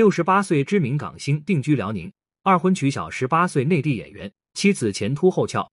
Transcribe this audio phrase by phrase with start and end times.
[0.00, 2.10] 六十八岁知名港星定居辽宁，
[2.42, 5.70] 二婚娶小十八岁内地演员，妻子前凸后翘。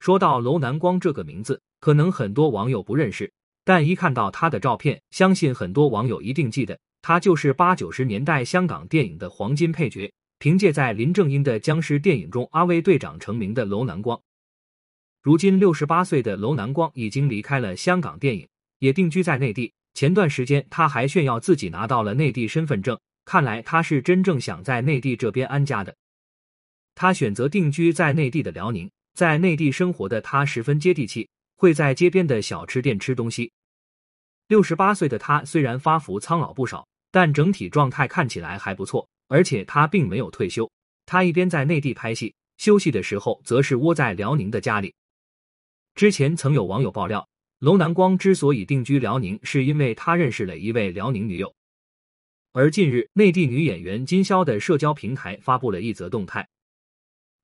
[0.00, 3.32] 说到楼南光这个名字，可能很多网友不认识，
[3.64, 14.20] 但一看到他的照片，相信很多网友一定记得，他就是八九十年代香港电影的黄金配角，凭借在林正英的僵尸电影中阿威队长成名的楼南光。
[15.22, 18.48] 如今六十八岁的楼南光已经离开了香港电影，
[18.80, 19.72] 也定居在内地。
[19.94, 25.94] 前段时间他还炫耀自己拿到了内地身份证，看来他是真正想在内地这边安家的。
[26.94, 33.50] 他选择定居在内地的辽宁，在内地生活的他十分接地气，会在街边的小吃店吃东西。
[34.48, 40.70] 六十八岁的他虽然发福苍老不少，但整体状态看起来还不错，而且他并没有退休。
[41.06, 44.94] 他一边在内地拍戏，休息的时候则是窝在辽宁的家里。
[45.94, 47.26] 之前曾有网友爆料，
[47.60, 51.54] 楼南光之所以定居辽宁，是因为他认识了一位辽宁女友。
[52.54, 56.46] 而近日，内地女演员金潇的社交平台发布了一则动态，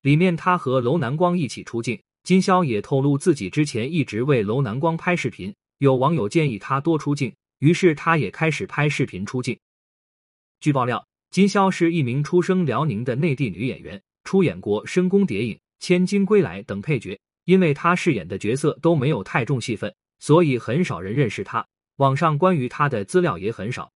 [0.03, 1.99] 里面她和楼南光一起出镜。
[2.23, 9.57] 金潇也透露自己之前一直为楼南光拍视频，有网友建议她多出镜，于是她也开始拍视频出镜。
[10.59, 17.19] 据爆料，金潇是一名出生辽宁的内地女演员，出演过《深宫谍影》《千金归来》等配角。
[17.45, 21.65] 因为她饰演的角色都没有太重戏份，所以很少人认识她。
[21.95, 23.91] 网上关于她的资料也很少。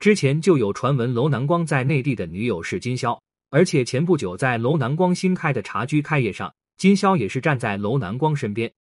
[0.00, 3.20] 之前就有传闻楼南光在内地的女友是金潇，
[3.50, 8.72] 而且前不久在楼南光新开的茶居开业上，金潇也是站在楼南光身边。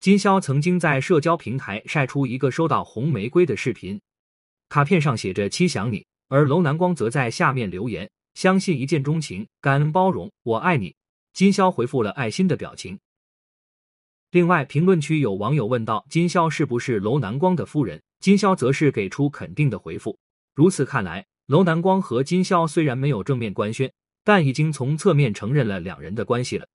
[0.00, 3.98] 金宵曾经在社交平台晒出一个收到红玫瑰的视频，
[4.68, 10.94] 卡片上写着“七想你”，而楼南光则在下面留言：“相信一见钟情，感恩包容，我爱你。”
[11.32, 12.98] 金宵回复了爱心的表情。
[14.30, 20.18] 另外，评论区有网友问到金潇是不是楼南光的夫人，金潇则是给出肯定的回复。
[20.54, 23.92] 如此看来，楼南光和金潇虽然没有正面官宣，
[24.24, 26.66] 但已经从侧面承认了两人的关系了。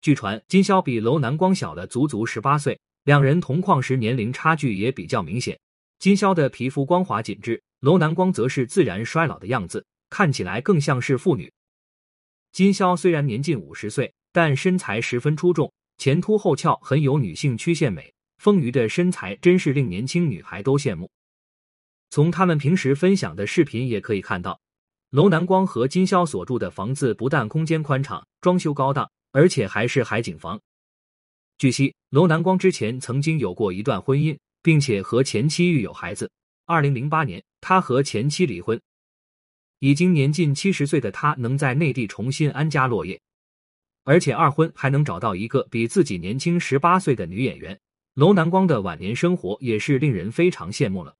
[0.00, 5.58] 据传，金潇比楼南光小了足足十八岁，两人同框时年龄差距也比较明显。
[5.98, 11.52] 金潇的皮肤光滑紧致，楼南光则是自然衰老的样子，看起来更像是妇女。
[12.52, 18.12] 金潇虽然年近五十岁，但身材十分出众，前凸后翘，很有女性曲线美。
[18.42, 21.08] 丰腴的身材真是令年轻女孩都羡慕。
[22.10, 24.60] 从他们平时分享的视频也可以看到，
[25.10, 30.60] 楼南光和金潇所住的房子不但空间宽敞、装修高档，而且还是海景房。
[31.56, 36.28] 据悉，楼南光之前曾经有过一段婚姻，并且和前妻育有孩子。
[36.66, 38.80] 二零零八年，他和前妻离婚。
[39.78, 43.20] 已经年近七十岁的他能在内地重新安家落业，
[44.02, 47.78] 而且二婚还能找到一个比自己年轻十八岁的女演员，
[48.14, 51.16] 楼南光的晚年生活也是令人非常羡慕了。